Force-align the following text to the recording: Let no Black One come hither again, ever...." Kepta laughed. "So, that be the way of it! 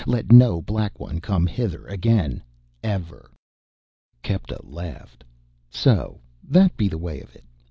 Let 0.07 0.31
no 0.31 0.63
Black 0.63 0.99
One 0.99 1.19
come 1.21 1.45
hither 1.45 1.85
again, 1.85 2.41
ever...." 2.83 3.29
Kepta 4.23 4.57
laughed. 4.63 5.23
"So, 5.69 6.21
that 6.43 6.75
be 6.75 6.87
the 6.87 6.97
way 6.97 7.21
of 7.21 7.35
it! 7.35 7.43